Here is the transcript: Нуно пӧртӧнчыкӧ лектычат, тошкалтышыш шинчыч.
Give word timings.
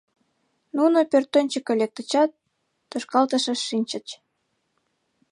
Нуно 0.77 0.99
пӧртӧнчыкӧ 1.11 1.73
лектычат, 1.81 2.29
тошкалтышыш 2.89 3.59
шинчыч. 3.69 4.07